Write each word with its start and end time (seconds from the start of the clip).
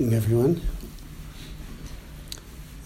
Evening, 0.00 0.16
everyone. 0.16 0.60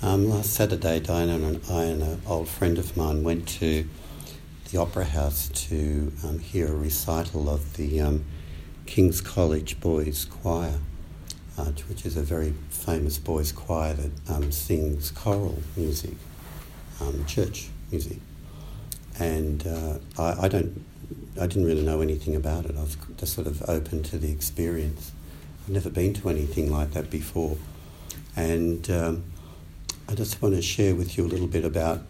Um, 0.03 0.29
last 0.29 0.53
Saturday, 0.53 0.99
Diana 0.99 1.35
and 1.35 1.61
I 1.71 1.85
and 1.85 2.03
an 2.03 2.21
old 2.27 2.49
friend 2.49 2.77
of 2.77 2.97
mine 2.97 3.23
went 3.23 3.47
to 3.61 3.89
the 4.69 4.79
Opera 4.79 5.05
House 5.05 5.49
to 5.69 6.13
um, 6.25 6.41
hear 6.41 6.67
a 6.67 6.75
recital 6.75 7.49
of 7.49 7.77
the 7.77 8.01
um, 8.01 8.25
King's 8.87 9.21
College 9.21 9.79
Boys 9.79 10.25
Choir, 10.25 10.81
uh, 11.57 11.67
which 11.89 12.05
is 12.05 12.17
a 12.17 12.23
very 12.23 12.53
famous 12.71 13.17
boys' 13.19 13.53
choir 13.53 13.95
that 13.95 14.35
um, 14.35 14.51
sings 14.51 15.13
choral 15.13 15.63
music, 15.77 16.15
um, 17.01 17.25
church 17.27 17.69
music. 17.93 18.19
And 19.21 19.65
uh, 19.65 19.99
I, 20.19 20.47
I 20.47 20.49
don't, 20.49 20.85
I 21.41 21.47
didn't 21.47 21.67
really 21.67 21.85
know 21.85 22.01
anything 22.01 22.35
about 22.35 22.65
it. 22.65 22.75
I 22.77 22.81
was 22.81 22.97
just 23.19 23.35
sort 23.35 23.47
of 23.47 23.63
open 23.71 24.03
to 24.03 24.19
the 24.19 24.33
experience. 24.33 25.13
Never 25.67 25.89
been 25.89 26.13
to 26.15 26.29
anything 26.29 26.71
like 26.71 26.93
that 26.93 27.11
before. 27.11 27.57
And 28.37 28.89
um, 28.91 29.25
I 30.09 30.15
just 30.15 30.43
want 30.43 30.55
to 30.55 30.61
share 30.61 30.95
with 30.95 31.17
you 31.17 31.25
a 31.25 31.29
little 31.29 31.47
bit 31.47 31.65
about 31.65 32.03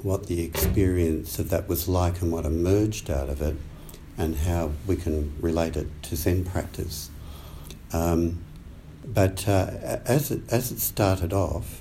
what 0.00 0.26
the 0.26 0.42
experience 0.42 1.40
of 1.40 1.50
that 1.50 1.68
was 1.68 1.88
like 1.88 2.22
and 2.22 2.30
what 2.30 2.46
emerged 2.46 3.10
out 3.10 3.28
of 3.28 3.42
it 3.42 3.56
and 4.16 4.36
how 4.36 4.70
we 4.86 4.94
can 4.94 5.34
relate 5.40 5.76
it 5.76 5.88
to 6.04 6.14
Zen 6.14 6.44
practice. 6.44 7.10
Um, 7.92 8.44
but 9.04 9.48
uh, 9.48 9.98
as, 10.04 10.30
it, 10.30 10.42
as 10.52 10.70
it 10.70 10.78
started 10.78 11.32
off, 11.32 11.80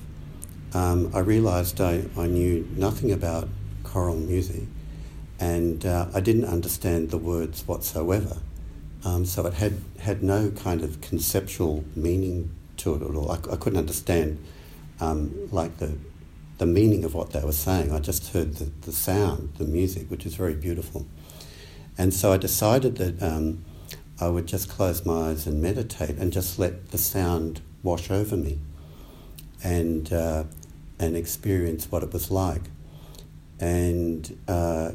um, 0.73 1.11
I 1.13 1.19
realised 1.19 1.79
I, 1.79 2.05
I 2.17 2.25
knew 2.25 2.67
nothing 2.75 3.11
about 3.11 3.49
choral 3.83 4.15
music 4.15 4.63
and 5.39 5.85
uh, 5.85 6.07
I 6.15 6.21
didn't 6.21 6.45
understand 6.45 7.11
the 7.11 7.19
words 7.19 7.67
whatsoever. 7.67 8.37
Um, 9.03 9.25
so 9.25 9.45
it 9.45 9.53
had, 9.53 9.81
had 9.99 10.23
no 10.23 10.51
kind 10.51 10.81
of 10.83 11.01
conceptual 11.01 11.85
meaning 11.95 12.51
to 12.77 12.95
it 12.95 13.01
at 13.01 13.15
all. 13.15 13.31
I, 13.31 13.35
I 13.35 13.55
couldn't 13.55 13.79
understand 13.79 14.43
um, 14.99 15.49
like 15.51 15.77
the, 15.77 15.97
the 16.57 16.65
meaning 16.65 17.03
of 17.03 17.13
what 17.13 17.31
they 17.31 17.43
were 17.43 17.51
saying. 17.51 17.91
I 17.91 17.99
just 17.99 18.33
heard 18.33 18.55
the, 18.55 18.65
the 18.81 18.91
sound, 18.91 19.53
the 19.57 19.65
music, 19.65 20.09
which 20.09 20.25
is 20.25 20.35
very 20.35 20.55
beautiful. 20.55 21.05
And 21.97 22.13
so 22.13 22.31
I 22.31 22.37
decided 22.37 22.97
that 22.97 23.21
um, 23.21 23.63
I 24.19 24.29
would 24.29 24.47
just 24.47 24.69
close 24.69 25.05
my 25.05 25.29
eyes 25.29 25.47
and 25.47 25.61
meditate 25.61 26.17
and 26.17 26.31
just 26.31 26.59
let 26.59 26.89
the 26.89 26.97
sound 26.97 27.61
wash 27.83 28.09
over 28.09 28.35
me 28.35 28.59
and, 29.63 30.11
uh, 30.11 30.43
and 30.99 31.15
experience 31.15 31.91
what 31.91 32.03
it 32.03 32.13
was 32.13 32.29
like. 32.29 32.63
And 33.59 34.37
uh, 34.47 34.91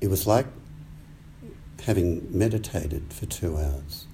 it 0.00 0.08
was 0.08 0.26
like 0.26 0.46
having 1.84 2.26
meditated 2.36 3.12
for 3.12 3.26
two 3.26 3.56
hours, 3.56 4.06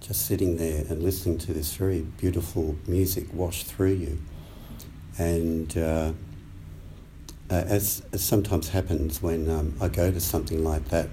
just 0.00 0.26
sitting 0.26 0.56
there 0.56 0.84
and 0.88 1.02
listening 1.02 1.38
to 1.38 1.52
this 1.52 1.74
very 1.74 2.00
beautiful 2.00 2.76
music 2.86 3.32
wash 3.32 3.62
through 3.62 3.92
you. 3.92 4.18
And 5.18 5.76
uh, 5.78 6.12
as, 7.48 8.02
as, 8.12 8.22
sometimes 8.22 8.68
happens 8.68 9.22
when 9.22 9.48
um, 9.48 9.74
I 9.80 9.88
go 9.88 10.10
to 10.10 10.20
something 10.20 10.64
like 10.64 10.88
that, 10.88 11.08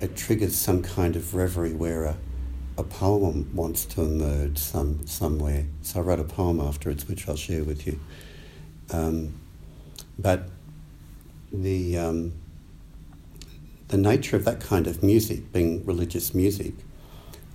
it 0.00 0.16
triggers 0.16 0.56
some 0.56 0.82
kind 0.82 1.14
of 1.14 1.34
reverie 1.34 1.72
where 1.72 2.04
a, 2.04 2.16
a 2.76 2.82
poem 2.82 3.48
wants 3.54 3.84
to 3.86 4.02
emerge 4.02 4.58
some, 4.58 5.06
somewhere. 5.06 5.66
So 5.82 6.00
I 6.00 6.02
wrote 6.02 6.18
a 6.18 6.24
poem 6.24 6.60
afterwards, 6.60 7.06
which 7.08 7.28
I'll 7.28 7.36
share 7.36 7.62
with 7.62 7.86
you. 7.86 8.00
Um, 8.90 9.40
but 10.18 10.48
the 11.52 11.96
um, 11.96 12.32
the 13.92 13.98
nature 13.98 14.36
of 14.36 14.46
that 14.46 14.58
kind 14.58 14.86
of 14.86 15.02
music, 15.02 15.52
being 15.52 15.84
religious 15.84 16.34
music, 16.34 16.72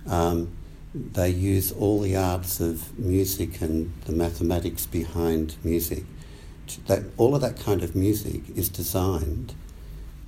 um, 0.06 0.48
they 0.94 1.28
use 1.28 1.72
all 1.72 2.00
the 2.00 2.14
arts 2.14 2.60
of 2.60 2.96
music 2.96 3.60
and 3.60 3.92
the 4.04 4.12
mathematics 4.12 4.86
behind 4.86 5.56
music. 5.64 6.04
That, 6.86 7.02
all 7.16 7.34
of 7.34 7.40
that 7.40 7.58
kind 7.58 7.82
of 7.82 7.96
music 7.96 8.42
is 8.54 8.68
designed 8.68 9.52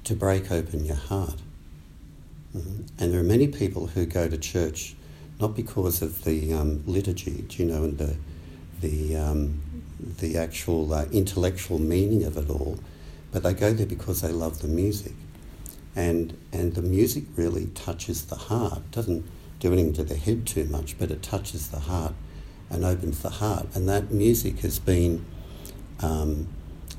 to 0.03 0.17
break 0.17 0.51
open 0.51 0.85
your 0.85 0.97
heart. 0.97 1.37
Mm-hmm. 2.57 2.87
And 2.99 3.13
there 3.13 3.21
are 3.21 3.31
many 3.37 3.47
people 3.47 3.87
who 3.87 4.05
go 4.05 4.29
to 4.29 4.37
church 4.37 4.97
not 5.39 5.55
because 5.55 6.03
of 6.03 6.25
the 6.25 6.53
um, 6.53 6.83
liturgy, 6.87 7.47
you 7.51 7.67
know, 7.67 7.85
and 7.85 7.99
the, 7.99 8.17
the, 8.81 9.17
um, 9.17 9.63
the 10.19 10.37
actual 10.37 10.93
uh, 10.93 11.05
intellectual 11.13 11.79
meaning 11.79 12.25
of 12.25 12.37
it 12.37 12.51
all, 12.51 12.81
but 13.31 13.45
they 13.45 13.55
go 13.55 13.73
there 13.73 13.87
because 13.87 14.23
they 14.23 14.33
love 14.33 14.61
the 14.61 14.67
music 14.67 15.13
and 16.01 16.37
and 16.53 16.75
the 16.75 16.83
music 16.83 17.25
really 17.37 17.67
touches 17.67 18.25
the 18.27 18.37
heart. 18.37 18.79
It 18.79 18.91
doesn't 18.91 19.25
do 19.61 19.73
anything 19.73 19.93
to 19.95 20.05
the 20.05 20.17
head 20.17 20.47
too 20.47 20.65
much, 20.65 20.99
but 20.99 21.11
it 21.11 21.23
touches 21.23 21.69
the 21.69 21.81
heart 21.81 22.15
and 22.71 22.85
opens 22.85 23.21
the 23.21 23.29
heart. 23.29 23.67
And 23.75 23.89
that 23.89 24.11
music 24.11 24.61
has 24.61 24.79
been 24.79 25.25
um, 26.01 26.49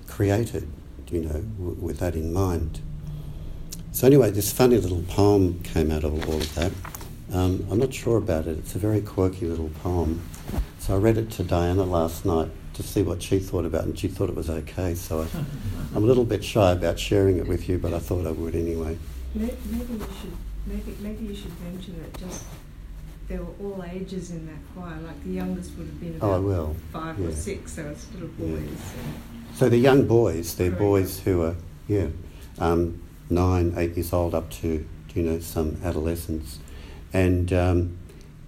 created, 0.08 0.68
you 1.10 1.22
know, 1.22 1.42
w- 1.42 1.78
with 1.82 1.98
that 2.00 2.16
in 2.16 2.32
mind. 2.32 2.82
So 3.92 4.06
anyway, 4.06 4.30
this 4.30 4.54
funny 4.54 4.78
little 4.78 5.04
poem 5.04 5.60
came 5.64 5.90
out 5.92 6.04
of 6.04 6.14
all 6.30 6.36
of 6.36 6.56
that. 6.56 6.72
Um, 7.34 7.66
I'm 7.72 7.80
not 7.80 7.94
sure 7.94 8.18
about 8.18 8.46
it. 8.46 8.60
It's 8.60 8.76
a 8.76 8.80
very 8.80 9.02
quirky 9.02 9.48
little 9.48 9.72
poem. 9.82 10.22
So 10.80 10.94
I 10.96 10.98
read 10.98 11.18
it 11.18 11.32
to 11.32 11.44
Diana 11.44 11.84
last 11.84 12.26
night 12.26 12.52
to 12.74 12.84
see 12.84 13.04
what 13.04 13.22
she 13.22 13.40
thought 13.40 13.66
about 13.66 13.84
and 13.84 13.98
she 13.98 14.08
thought 14.08 14.30
it 14.30 14.36
was 14.36 14.50
okay. 14.50 14.96
So 14.96 15.22
I, 15.22 15.96
am 15.96 16.04
a 16.04 16.08
little 16.08 16.26
bit 16.26 16.44
shy 16.44 16.72
about 16.72 17.00
sharing 17.00 17.38
it 17.38 17.48
with 17.48 17.68
you, 17.68 17.78
but 17.78 17.94
I 17.94 18.00
thought 18.00 18.26
I 18.26 18.32
would 18.32 18.56
anyway. 18.56 18.98
Maybe, 19.34 19.58
maybe 19.70 19.94
you 19.94 20.00
should 20.00 20.34
maybe 20.66 20.98
maybe 21.02 21.26
you 21.26 21.36
should 21.36 21.60
mention 21.62 22.02
that 22.02 22.18
just 22.20 22.46
there 23.28 23.42
were 23.42 23.54
all 23.62 23.84
ages 23.90 24.32
in 24.32 24.46
that 24.48 24.58
choir. 24.74 24.98
Like 25.00 25.24
the 25.24 25.32
youngest 25.32 25.78
would 25.78 25.88
have 25.88 26.00
been 26.00 26.16
about 26.16 26.32
oh, 26.32 26.42
will. 26.42 26.76
five 26.92 27.18
yeah. 27.20 27.28
or 27.28 27.32
six, 27.32 27.74
so 27.74 27.88
it's 27.88 28.12
little 28.14 28.30
boys. 28.30 28.70
Yeah. 28.70 29.56
So 29.56 29.70
the 29.70 29.78
young 29.78 30.08
boys, 30.08 30.56
they're 30.56 30.72
boys 30.72 31.20
who 31.20 31.44
are 31.44 31.56
yeah, 31.88 32.08
um, 32.60 33.02
nine, 33.30 33.74
eight 33.78 33.96
years 33.96 34.14
old, 34.14 34.36
up 34.36 34.50
to 34.62 34.86
you 35.14 35.24
know 35.24 35.40
some 35.40 35.80
adolescents, 35.84 36.60
and 37.14 37.52
um, 37.54 37.98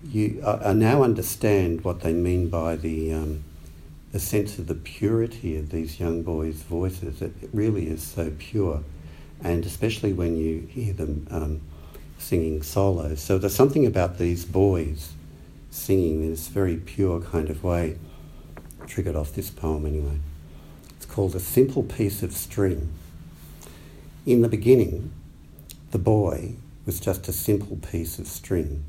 you 0.04 0.42
I, 0.46 0.70
I, 0.70 0.74
now 0.74 1.04
understand 1.04 1.84
what 1.84 2.02
they 2.02 2.14
mean 2.14 2.50
by 2.50 2.76
the 2.76 3.14
um, 3.14 3.44
the 4.14 4.20
sense 4.20 4.60
of 4.60 4.68
the 4.68 4.76
purity 4.76 5.58
of 5.58 5.72
these 5.72 6.00
young 6.00 6.22
boys' 6.22 6.62
voices. 6.62 7.22
It 7.22 7.34
really 7.52 7.88
is 7.88 8.04
so 8.04 8.32
pure, 8.38 8.84
and 9.44 9.66
especially 9.66 10.14
when 10.14 10.38
you 10.38 10.68
hear 10.70 10.94
them 10.94 11.28
um, 11.32 11.62
singing 12.20 12.62
solos. 12.62 13.22
So 13.22 13.40
there's 13.40 13.56
something 13.56 13.88
about 13.88 14.20
these 14.20 14.46
boys 14.46 15.14
singing 15.72 16.22
in 16.22 16.30
this 16.30 16.48
very 16.48 16.78
pure 16.78 17.22
kind 17.22 17.50
of 17.50 17.64
way. 17.64 17.98
Triggered 18.86 19.16
off 19.16 19.34
this 19.34 19.50
poem 19.50 19.88
anyway. 19.88 20.20
It's 20.96 21.08
called 21.08 21.34
A 21.36 21.40
Simple 21.40 21.82
Piece 21.82 22.22
of 22.22 22.34
String. 22.34 22.94
In 24.28 24.44
the 24.44 24.48
beginning, 24.48 25.12
the 25.90 25.98
boy 25.98 26.54
was 26.86 27.00
just 27.00 27.28
a 27.28 27.34
simple 27.34 27.78
piece 27.78 28.20
of 28.20 28.28
string. 28.28 28.86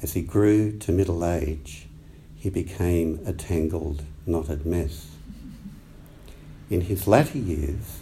As 0.00 0.14
he 0.14 0.22
grew 0.22 0.78
to 0.78 0.92
middle 0.92 1.26
age, 1.26 1.88
he 2.44 2.50
became 2.50 3.18
a 3.24 3.32
tangled 3.32 4.02
knotted 4.26 4.66
mess. 4.66 5.12
In 6.68 6.82
his 6.82 7.06
latter 7.06 7.38
years, 7.38 8.00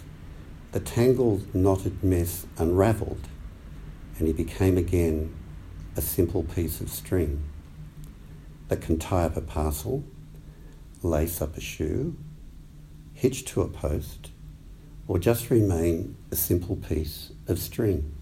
the 0.73 0.81
tangled, 0.81 1.55
knotted 1.55 2.03
mess 2.03 2.45
unravelled, 2.57 3.29
and 4.17 4.27
he 4.27 4.33
became 4.33 4.77
again 4.77 5.33
a 5.95 6.01
simple 6.01 6.43
piece 6.43 6.81
of 6.81 6.89
string 6.89 7.41
that 8.67 8.81
can 8.81 8.99
tie 8.99 9.23
up 9.23 9.37
a 9.37 9.41
parcel, 9.41 10.03
lace 11.01 11.41
up 11.41 11.55
a 11.55 11.61
shoe, 11.61 12.13
hitch 13.13 13.45
to 13.45 13.61
a 13.61 13.69
post, 13.69 14.31
or 15.07 15.19
just 15.19 15.51
remain 15.51 16.17
a 16.31 16.35
simple 16.35 16.75
piece 16.75 17.31
of 17.47 17.57
string. 17.57 18.13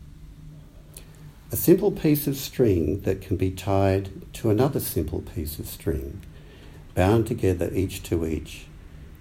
A 1.54 1.58
simple 1.58 1.92
piece 1.92 2.28
of 2.28 2.38
string 2.38 3.02
that 3.02 3.20
can 3.20 3.36
be 3.36 3.52
tied 3.52 4.10
to 4.36 4.50
another 4.50 4.80
simple 4.80 5.20
piece 5.20 5.60
of 5.60 5.68
string 5.68 6.22
bound 6.96 7.28
together 7.28 7.70
each 7.74 8.04
to 8.04 8.26
each 8.26 8.68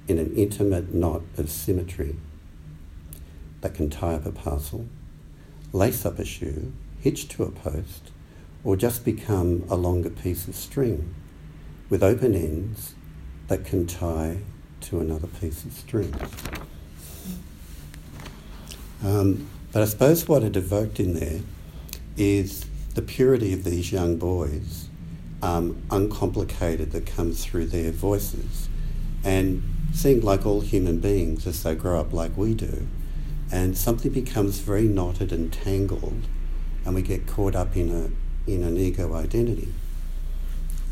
in 0.06 0.16
an 0.16 0.32
intimate 0.36 0.94
knot 0.94 1.22
of 1.36 1.50
symmetry 1.50 2.14
that 3.62 3.74
can 3.74 3.90
tie 3.90 4.14
up 4.14 4.26
a 4.26 4.30
parcel, 4.30 4.86
lace 5.72 6.06
up 6.06 6.20
a 6.20 6.24
shoe, 6.24 6.72
hitch 7.00 7.26
to 7.30 7.42
a 7.42 7.50
post, 7.50 8.12
or 8.62 8.76
just 8.76 9.04
become 9.04 9.64
a 9.68 9.74
longer 9.74 10.10
piece 10.10 10.46
of 10.46 10.54
string 10.54 11.12
with 11.88 12.00
open 12.00 12.36
ends 12.36 12.94
that 13.48 13.64
can 13.64 13.88
tie 13.88 14.38
to 14.82 15.00
another 15.00 15.26
piece 15.26 15.64
of 15.64 15.72
string. 15.72 16.14
Um, 19.02 19.48
but 19.72 19.82
I 19.82 19.86
suppose 19.86 20.28
what 20.28 20.44
it 20.44 20.54
evoked 20.54 21.00
in 21.00 21.14
there 21.14 21.40
is 22.16 22.66
the 22.94 23.02
purity 23.02 23.52
of 23.52 23.64
these 23.64 23.92
young 23.92 24.16
boys 24.16 24.88
um, 25.42 25.82
uncomplicated 25.90 26.92
that 26.92 27.06
comes 27.06 27.44
through 27.44 27.66
their 27.66 27.90
voices 27.90 28.68
and 29.24 29.62
seeing 29.92 30.20
like 30.20 30.46
all 30.46 30.60
human 30.60 31.00
beings 31.00 31.46
as 31.46 31.62
they 31.62 31.74
grow 31.74 32.00
up 32.00 32.12
like 32.12 32.36
we 32.36 32.54
do. 32.54 32.86
And 33.52 33.76
something 33.76 34.12
becomes 34.12 34.60
very 34.60 34.84
knotted 34.84 35.32
and 35.32 35.52
tangled, 35.52 36.28
and 36.84 36.94
we 36.94 37.02
get 37.02 37.26
caught 37.26 37.56
up 37.56 37.76
in, 37.76 37.90
a, 37.90 38.50
in 38.50 38.62
an 38.62 38.76
ego 38.76 39.12
identity. 39.14 39.74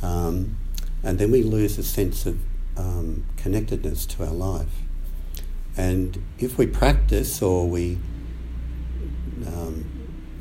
Um, 0.02 0.56
and 1.04 1.18
then 1.18 1.30
we 1.30 1.42
lose 1.42 1.78
a 1.78 1.84
sense 1.84 2.26
of 2.26 2.38
um, 2.76 3.24
connectedness 3.36 4.06
to 4.06 4.24
our 4.24 4.32
life. 4.32 4.82
And 5.76 6.20
if 6.40 6.58
we 6.58 6.66
practice 6.66 7.40
or 7.40 7.68
we 7.68 7.98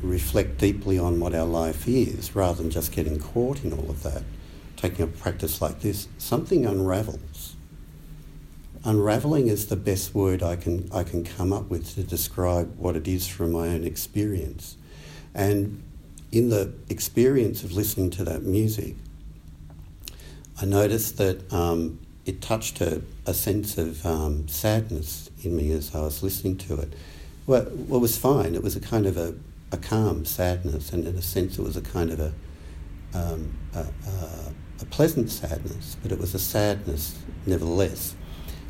reflect 0.02 0.58
deeply 0.58 0.98
on 0.98 1.20
what 1.20 1.34
our 1.34 1.46
life 1.46 1.88
is, 1.88 2.34
rather 2.34 2.62
than 2.62 2.70
just 2.70 2.92
getting 2.92 3.18
caught 3.18 3.64
in 3.64 3.72
all 3.72 3.90
of 3.90 4.02
that, 4.02 4.22
taking 4.76 5.04
a 5.04 5.08
practice 5.08 5.60
like 5.60 5.80
this, 5.80 6.08
something 6.18 6.66
unravels. 6.66 7.56
Unraveling 8.84 9.48
is 9.48 9.66
the 9.66 9.76
best 9.76 10.14
word 10.14 10.42
I 10.42 10.56
can, 10.56 10.88
I 10.92 11.02
can 11.02 11.24
come 11.24 11.52
up 11.52 11.68
with 11.68 11.94
to 11.94 12.02
describe 12.02 12.78
what 12.78 12.96
it 12.96 13.08
is 13.08 13.26
from 13.26 13.52
my 13.52 13.68
own 13.68 13.84
experience. 13.84 14.76
And 15.34 15.82
in 16.30 16.48
the 16.50 16.72
experience 16.88 17.64
of 17.64 17.72
listening 17.72 18.10
to 18.10 18.24
that 18.24 18.42
music, 18.42 18.94
I 20.60 20.64
noticed 20.64 21.18
that 21.18 21.52
um, 21.52 21.98
it 22.24 22.40
touched 22.40 22.80
a, 22.80 23.02
a 23.26 23.34
sense 23.34 23.78
of 23.78 24.04
um, 24.04 24.46
sadness 24.48 25.30
in 25.42 25.56
me 25.56 25.72
as 25.72 25.94
I 25.94 26.00
was 26.00 26.22
listening 26.22 26.56
to 26.58 26.80
it. 26.80 26.92
Well, 27.46 27.66
well, 27.72 27.98
it 27.98 28.02
was 28.02 28.18
fine. 28.18 28.54
It 28.54 28.62
was 28.62 28.76
a 28.76 28.80
kind 28.80 29.06
of 29.06 29.16
a, 29.16 29.34
a 29.70 29.76
calm 29.76 30.24
sadness, 30.24 30.92
and 30.92 31.06
in 31.06 31.16
a 31.16 31.22
sense, 31.22 31.58
it 31.58 31.62
was 31.62 31.76
a 31.76 31.82
kind 31.82 32.10
of 32.10 32.20
a, 32.20 32.32
um, 33.14 33.56
a, 33.74 33.86
a, 34.80 34.84
pleasant 34.86 35.30
sadness, 35.30 35.96
but 36.02 36.12
it 36.12 36.18
was 36.18 36.34
a 36.34 36.38
sadness 36.38 37.18
nevertheless, 37.46 38.14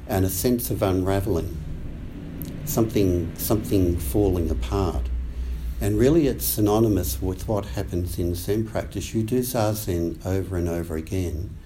and 0.09 0.25
a 0.25 0.31
sense 0.31 0.71
of 0.71 0.83
unraveling, 0.83 1.57
something, 2.65 3.33
something 3.37 3.97
falling 3.97 4.51
apart. 4.51 5.09
And 5.81 5.97
really, 5.97 6.27
it's 6.27 6.45
synonymous 6.45 7.23
with 7.23 7.47
what 7.47 7.65
happens 7.65 8.19
in 8.19 8.35
Zen 8.35 8.67
practice. 8.67 9.15
You 9.15 9.23
do 9.23 9.41
Zazen 9.41 10.25
over 10.27 10.57
and 10.57 10.69
over 10.69 10.97
again, 10.97 11.57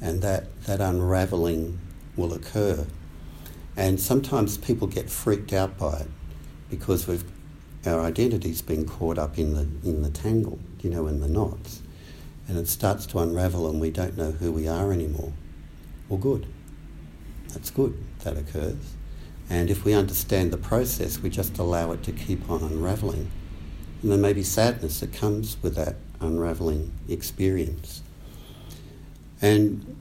and 0.00 0.22
that, 0.22 0.62
that 0.62 0.80
unraveling 0.80 1.78
will 2.16 2.32
occur. 2.32 2.86
And 3.76 4.00
sometimes 4.00 4.56
people 4.56 4.86
get 4.86 5.10
freaked 5.10 5.52
out 5.52 5.78
by 5.78 6.00
it 6.00 6.08
because 6.70 7.06
we've, 7.06 7.24
our 7.86 8.00
identity's 8.00 8.62
been 8.62 8.86
caught 8.86 9.18
up 9.18 9.38
in 9.38 9.54
the, 9.54 9.88
in 9.88 10.02
the 10.02 10.10
tangle, 10.10 10.58
you 10.80 10.90
know, 10.90 11.06
in 11.06 11.20
the 11.20 11.28
knots. 11.28 11.82
And 12.48 12.58
it 12.58 12.68
starts 12.68 13.06
to 13.06 13.18
unravel 13.18 13.68
and 13.68 13.80
we 13.80 13.90
don't 13.90 14.16
know 14.16 14.32
who 14.32 14.52
we 14.52 14.68
are 14.68 14.92
anymore. 14.92 15.32
Well, 16.08 16.18
good. 16.18 16.46
That's 17.48 17.70
good 17.70 17.96
that 18.20 18.36
occurs. 18.36 18.94
And 19.50 19.70
if 19.70 19.84
we 19.84 19.92
understand 19.92 20.52
the 20.52 20.58
process, 20.58 21.18
we 21.18 21.30
just 21.30 21.58
allow 21.58 21.92
it 21.92 22.02
to 22.04 22.12
keep 22.12 22.48
on 22.48 22.62
unraveling. 22.62 23.30
And 24.02 24.10
there 24.10 24.18
may 24.18 24.32
be 24.32 24.42
sadness 24.42 25.00
that 25.00 25.12
comes 25.12 25.56
with 25.62 25.74
that 25.76 25.96
unraveling 26.20 26.92
experience. 27.08 28.02
And 29.40 29.96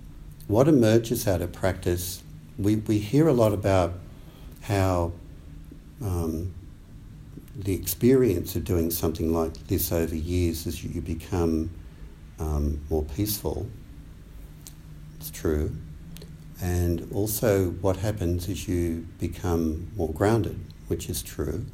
what 0.47 0.67
emerges 0.67 1.27
out 1.27 1.41
of 1.41 1.51
practice, 1.51 2.23
we, 2.57 2.75
we 2.75 2.99
hear 2.99 3.27
a 3.27 3.33
lot 3.33 3.53
about 3.53 3.93
how 4.61 5.13
um, 6.01 6.53
the 7.56 7.74
experience 7.74 8.56
of 8.56 8.63
doing 8.63 8.92
something 8.92 9.33
like 9.33 9.53
this 9.68 9.92
over 9.92 10.15
years 10.15 10.65
as 10.68 10.83
you 10.83 11.01
become 11.01 11.69
um, 12.39 12.81
more 12.89 13.03
peaceful. 13.03 13.68
It's 15.18 15.30
true. 15.30 15.75
And 16.62 17.07
also, 17.13 17.71
what 17.71 17.98
happens 17.98 18.48
is 18.48 18.68
you 18.68 19.07
become 19.19 19.92
more 19.95 20.12
grounded, 20.12 20.59
which 20.88 21.09
is 21.09 21.24
true. 21.24 21.65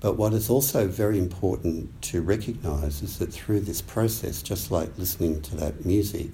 But 0.00 0.16
what 0.16 0.32
is 0.32 0.50
also 0.50 0.86
very 0.88 1.18
important 1.18 2.02
to 2.02 2.22
recognize 2.22 3.02
is 3.02 3.18
that 3.18 3.32
through 3.32 3.60
this 3.60 3.82
process, 3.82 4.42
just 4.42 4.70
like 4.70 4.96
listening 4.98 5.42
to 5.42 5.56
that 5.56 5.84
music, 5.84 6.28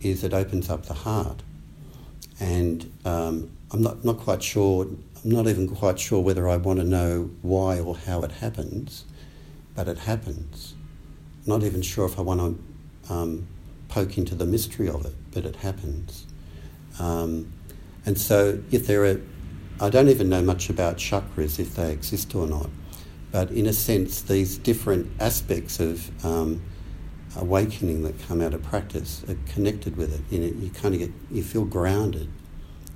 is 0.00 0.24
it 0.24 0.32
opens 0.32 0.70
up 0.70 0.86
the 0.86 0.94
heart. 0.94 1.42
And 2.40 2.90
um, 3.04 3.50
I'm 3.70 3.82
not, 3.82 4.04
not 4.04 4.18
quite 4.18 4.42
sure, 4.42 4.86
I'm 5.24 5.30
not 5.30 5.48
even 5.48 5.68
quite 5.68 5.98
sure 5.98 6.22
whether 6.22 6.48
I 6.48 6.56
want 6.56 6.78
to 6.78 6.84
know 6.84 7.30
why 7.42 7.80
or 7.80 7.96
how 7.96 8.22
it 8.22 8.32
happens, 8.32 9.04
but 9.74 9.88
it 9.88 9.98
happens. 9.98 10.74
Not 11.46 11.62
even 11.62 11.82
sure 11.82 12.06
if 12.06 12.18
I 12.18 12.22
want 12.22 12.40
to 13.06 13.12
um, 13.12 13.48
poke 13.88 14.16
into 14.18 14.34
the 14.34 14.46
mystery 14.46 14.88
of 14.88 15.04
it, 15.06 15.14
but 15.32 15.44
it 15.44 15.56
happens. 15.56 16.26
Um, 16.98 17.52
and 18.06 18.18
so 18.18 18.60
if 18.70 18.86
there 18.86 19.04
are, 19.04 19.20
I 19.80 19.90
don't 19.90 20.08
even 20.08 20.28
know 20.28 20.42
much 20.42 20.70
about 20.70 20.96
chakras, 20.96 21.58
if 21.58 21.74
they 21.74 21.92
exist 21.92 22.34
or 22.34 22.46
not, 22.46 22.70
but 23.32 23.50
in 23.50 23.66
a 23.66 23.72
sense, 23.72 24.22
these 24.22 24.56
different 24.58 25.10
aspects 25.20 25.80
of 25.80 26.24
um, 26.24 26.62
awakening 27.36 28.02
that 28.02 28.20
come 28.26 28.40
out 28.40 28.54
of 28.54 28.62
practice 28.62 29.24
are 29.28 29.36
connected 29.46 29.96
with 29.96 30.14
it. 30.14 30.32
You, 30.32 30.40
know, 30.40 30.60
you 30.60 30.70
kind 30.70 30.94
of 30.94 31.00
get, 31.00 31.10
you 31.30 31.42
feel 31.42 31.64
grounded 31.64 32.28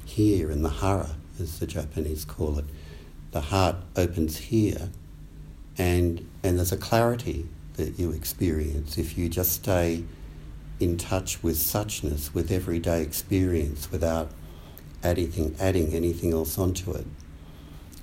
here 0.05 0.51
in 0.51 0.63
the 0.63 0.71
hara, 0.71 1.17
as 1.41 1.59
the 1.59 1.67
Japanese 1.67 2.25
call 2.25 2.59
it. 2.59 2.65
The 3.31 3.41
heart 3.41 3.77
opens 3.97 4.37
here, 4.37 4.91
and, 5.79 6.29
and 6.43 6.59
there's 6.59 6.73
a 6.73 6.77
clarity 6.77 7.47
that 7.75 7.99
you 7.99 8.11
experience 8.13 8.99
if 8.99 9.17
you 9.17 9.29
just 9.29 9.53
stay 9.53 10.05
in 10.81 10.99
touch 10.99 11.43
with 11.43 11.57
suchness, 11.57 12.35
with 12.35 12.51
everyday 12.51 13.03
experience, 13.03 13.91
without 13.91 14.31
adding, 15.03 15.57
adding 15.59 15.93
anything 15.95 16.33
else 16.33 16.59
onto 16.59 16.93
it. 16.93 17.07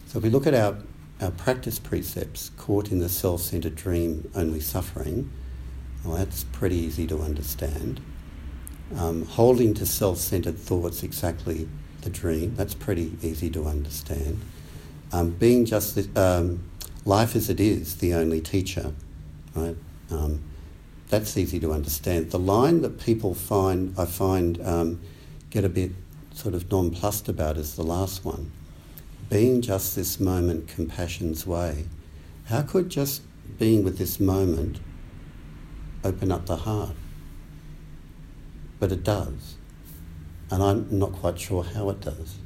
So 0.07 0.17
if 0.17 0.23
we 0.23 0.29
look 0.29 0.47
at 0.47 0.53
our, 0.53 0.77
our 1.21 1.31
practice 1.31 1.77
precepts, 1.77 2.51
caught 2.57 2.91
in 2.91 2.99
the 2.99 3.09
self-centered 3.09 3.75
dream, 3.75 4.31
only 4.33 4.59
suffering, 4.59 5.29
well, 6.03 6.17
that's 6.17 6.45
pretty 6.45 6.77
easy 6.77 7.05
to 7.07 7.19
understand. 7.19 8.01
Um, 8.95 9.25
holding 9.25 9.75
to 9.75 9.85
self-centered 9.85 10.57
thoughts 10.57 11.03
exactly 11.03 11.67
the 12.01 12.09
dream. 12.09 12.55
That's 12.55 12.73
pretty 12.73 13.17
easy 13.21 13.49
to 13.51 13.65
understand. 13.65 14.41
Um, 15.11 15.31
being 15.31 15.65
just 15.65 15.95
the, 15.95 16.21
um, 16.21 16.63
life 17.05 17.35
as 17.35 17.49
it 17.49 17.59
is, 17.59 17.95
the 17.97 18.13
only 18.13 18.41
teacher, 18.41 18.93
right? 19.55 19.75
Um, 20.11 20.41
that's 21.09 21.37
easy 21.37 21.59
to 21.59 21.71
understand. 21.71 22.31
The 22.31 22.39
line 22.39 22.81
that 22.81 22.99
people 22.99 23.33
find, 23.33 23.95
I 23.97 24.05
find, 24.05 24.61
um, 24.65 25.01
get 25.49 25.65
a 25.65 25.69
bit 25.69 25.91
sort 26.33 26.53
of 26.53 26.71
nonplussed 26.71 27.27
about 27.27 27.57
is 27.57 27.75
the 27.75 27.83
last 27.83 28.23
one. 28.23 28.51
Being 29.29 29.61
just 29.61 29.95
this 29.95 30.19
moment, 30.19 30.67
compassion's 30.67 31.45
way. 31.45 31.85
How 32.45 32.61
could 32.61 32.89
just 32.89 33.21
being 33.57 33.83
with 33.83 33.97
this 33.97 34.19
moment 34.19 34.79
open 36.03 36.31
up 36.31 36.45
the 36.45 36.57
heart? 36.57 36.95
But 38.79 38.91
it 38.91 39.03
does 39.03 39.58
and 40.51 40.63
I'm 40.63 40.87
not 40.91 41.13
quite 41.13 41.39
sure 41.39 41.63
how 41.63 41.89
it 41.89 42.01
does. 42.01 42.37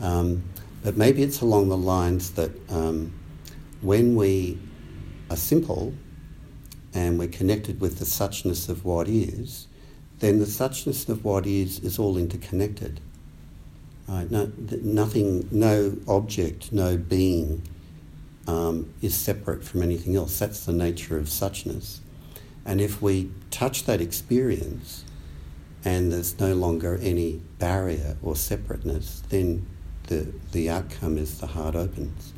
Um, 0.00 0.44
but 0.82 0.96
maybe 0.96 1.22
it's 1.22 1.40
along 1.40 1.68
the 1.68 1.76
lines 1.76 2.32
that 2.32 2.50
um, 2.70 3.12
when 3.80 4.14
we 4.14 4.58
are 5.30 5.36
simple 5.36 5.92
and 6.94 7.18
we're 7.18 7.28
connected 7.28 7.80
with 7.80 7.98
the 7.98 8.04
suchness 8.04 8.68
of 8.68 8.84
what 8.84 9.08
is, 9.08 9.66
then 10.20 10.38
the 10.38 10.46
suchness 10.46 11.08
of 11.08 11.24
what 11.24 11.46
is 11.46 11.80
is 11.80 11.98
all 11.98 12.16
interconnected. 12.16 13.00
Right? 14.08 14.30
No, 14.30 14.50
nothing, 14.82 15.48
no 15.50 15.96
object, 16.08 16.72
no 16.72 16.96
being 16.96 17.62
um, 18.46 18.92
is 19.02 19.14
separate 19.14 19.62
from 19.62 19.82
anything 19.82 20.16
else. 20.16 20.38
That's 20.38 20.64
the 20.64 20.72
nature 20.72 21.18
of 21.18 21.26
suchness. 21.26 21.98
And 22.64 22.80
if 22.80 23.02
we 23.02 23.30
touch 23.50 23.84
that 23.84 24.00
experience, 24.00 25.04
and 25.88 26.12
there's 26.12 26.38
no 26.38 26.52
longer 26.54 26.98
any 27.00 27.40
barrier 27.58 28.18
or 28.22 28.36
separateness, 28.36 29.22
then 29.30 29.66
the, 30.08 30.30
the 30.52 30.68
outcome 30.68 31.16
is 31.16 31.38
the 31.38 31.46
heart 31.46 31.74
opens. 31.74 32.34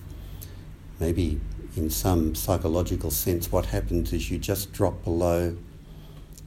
Maybe 1.00 1.40
in 1.76 1.90
some 1.90 2.36
psychological 2.36 3.10
sense, 3.10 3.50
what 3.50 3.66
happens 3.66 4.12
is 4.12 4.30
you 4.30 4.38
just 4.38 4.72
drop 4.72 5.02
below 5.02 5.56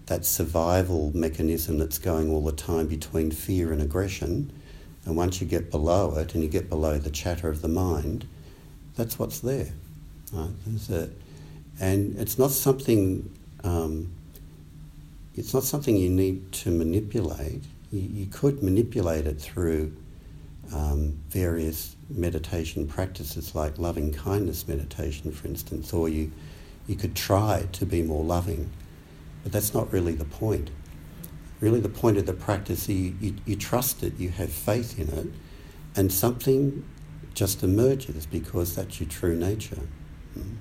that 0.06 0.24
survival 0.24 1.12
mechanism 1.14 1.78
that's 1.78 2.00
going 2.00 2.32
all 2.32 2.42
the 2.42 2.54
time 2.54 2.88
between 2.88 3.32
fear 3.32 3.74
and 3.74 3.82
aggression. 3.82 4.54
And 5.06 5.18
once 5.18 5.42
you 5.42 5.48
get 5.48 5.70
below 5.72 6.16
it 6.16 6.34
and 6.34 6.42
you 6.42 6.50
get 6.50 6.70
below 6.70 6.98
the 7.00 7.12
chatter 7.12 7.50
of 7.50 7.62
the 7.62 7.68
mind, 7.68 8.26
that's 8.96 9.20
what's 9.20 9.42
there. 9.42 9.74
Right? 10.32 10.52
A, 10.90 11.10
and 11.82 12.18
it's 12.18 12.40
not 12.40 12.52
something 12.52 13.30
um, 13.66 14.10
it's 15.36 15.54
not 15.54 15.64
something 15.64 15.98
you 15.98 16.10
need 16.10 16.52
to 16.52 16.72
manipulate. 16.72 17.64
You, 17.92 18.00
you 18.00 18.26
could 18.28 18.62
manipulate 18.62 19.26
it 19.26 19.40
through 19.40 19.96
um, 20.74 21.20
various 21.30 21.96
meditation 22.10 22.88
practices 22.88 23.56
like 23.56 23.78
loving 23.78 24.14
kindness 24.14 24.68
meditation, 24.68 25.32
for 25.32 25.48
instance, 25.48 25.94
or 25.94 26.10
you, 26.10 26.32
you 26.88 26.96
could 26.96 27.16
try 27.16 27.68
to 27.72 27.86
be 27.86 28.02
more 28.02 28.24
loving. 28.24 28.70
But 29.44 29.52
that's 29.52 29.74
not 29.74 29.92
really 29.92 30.14
the 30.14 30.26
point. 30.26 30.70
Really, 31.60 31.80
the 31.80 31.90
point 31.90 32.18
of 32.18 32.26
the 32.26 32.34
practice, 32.34 32.88
you, 32.90 33.16
you, 33.20 33.36
you 33.46 33.56
trust 33.56 34.04
it, 34.04 34.18
you 34.18 34.30
have 34.30 34.52
faith 34.52 35.00
in 35.00 35.10
it, 35.10 35.28
and 35.96 36.12
something 36.12 36.86
just 37.34 37.64
emerges 37.64 38.26
because 38.26 38.76
that's 38.76 39.00
your 39.00 39.10
true 39.10 39.36
nature. 39.36 39.80
Mm. 40.38 40.58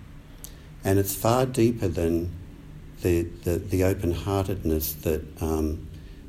And 0.85 0.99
it's 0.99 1.15
far 1.15 1.45
deeper 1.47 1.89
than 1.89 2.31
the, 3.03 3.23
the, 3.45 3.59
the 3.59 3.85
open 3.85 4.13
heartedness 4.13 4.95
that 4.95 5.23
um, 5.43 5.87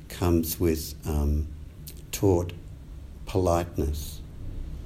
comes 0.09 0.59
with 0.59 0.95
um, 1.07 1.47
taught 2.11 2.53
politeness 3.25 4.19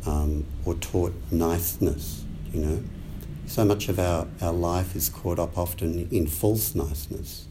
um, 0.05 0.45
or 0.65 0.75
taught 0.75 1.13
niceness, 1.31 2.23
you 2.53 2.61
know. 2.61 2.83
So 3.45 3.63
much 3.63 3.87
of 3.87 3.97
our, 3.97 4.27
our 4.41 4.51
life 4.51 4.95
is 4.95 5.09
caught 5.09 5.39
up 5.39 5.57
often 5.57 6.07
in 6.11 6.27
false 6.27 6.75
niceness. 6.75 7.45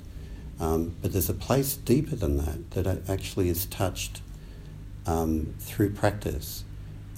Um, 0.61 0.95
but 1.03 1.13
there's 1.13 1.29
a 1.29 1.35
place 1.35 1.75
deeper 1.75 2.17
than 2.17 2.37
that 2.39 2.71
that 2.73 3.09
actually 3.09 3.49
is 3.49 3.67
touched 3.67 4.21
um, 5.07 5.55
through 5.59 5.91
practice. 5.91 6.65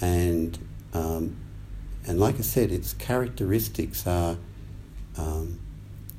And, 0.00 0.58
um, 0.92 1.36
and 2.06 2.20
like 2.20 2.36
I 2.38 2.42
said, 2.42 2.70
its 2.70 2.94
characteristics 2.94 4.06
are 4.06 4.38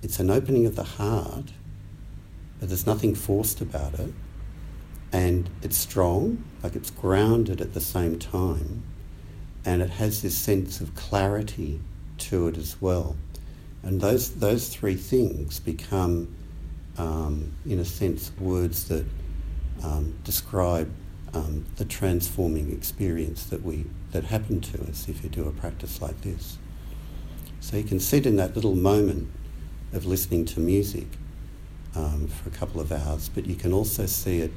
it's 0.02 0.20
an 0.20 0.30
opening 0.30 0.66
of 0.66 0.76
the 0.76 0.84
heart, 0.84 1.54
but 2.60 2.70
there's 2.70 2.86
nothing 2.86 3.16
forced 3.16 3.62
about 3.62 4.00
it. 4.00 4.14
And 5.12 5.50
it's 5.62 5.78
strong, 5.78 6.44
like 6.62 6.76
it's 6.76 6.92
grounded 6.92 7.62
at 7.62 7.74
the 7.74 7.82
same 7.82 8.20
time, 8.20 8.84
and 9.66 9.82
it 9.82 9.90
has 9.90 10.22
this 10.22 10.38
sense 10.38 10.82
of 10.82 10.94
clarity 10.96 11.80
to 12.20 12.48
it 12.48 12.58
as 12.58 12.80
well. 12.82 13.16
And 13.82 14.02
those, 14.02 14.36
those 14.36 14.70
three 14.70 14.96
things 14.96 15.60
become, 15.60 16.36
um, 16.98 17.54
in 17.66 17.80
a 17.80 17.86
sense, 17.86 18.32
words 18.40 18.88
that 18.90 19.06
um, 19.84 20.18
describe 20.24 20.92
um, 21.34 21.66
the 21.78 21.86
transforming 21.86 22.72
experience 22.72 23.46
that 23.46 23.64
we 23.64 23.86
that 24.12 24.24
happen 24.24 24.60
to 24.60 24.82
us 24.90 25.08
if 25.08 25.24
you 25.24 25.30
do 25.30 25.48
a 25.48 25.52
practice 25.52 26.02
like 26.02 26.22
this. 26.22 26.58
So 27.60 27.78
you 27.78 27.84
can 27.84 28.00
sit 28.00 28.26
in 28.26 28.38
that 28.38 28.56
little 28.56 28.76
moment 28.76 29.30
of 29.94 30.06
listening 30.06 30.46
to 30.46 30.60
music 30.60 31.08
um, 31.96 32.28
for 32.28 32.50
a 32.50 32.52
couple 32.52 32.80
of 32.80 32.92
hours, 32.92 33.30
but 33.30 33.46
you 33.46 33.56
can 33.56 33.74
also 33.74 34.06
see 34.06 34.40
it 34.40 34.52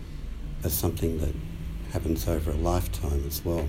as 0.65 0.73
something 0.73 1.19
that 1.19 1.35
happens 1.93 2.29
over 2.29 2.51
a 2.51 2.57
lifetime 2.57 3.25
as 3.27 3.45
well. 3.45 3.67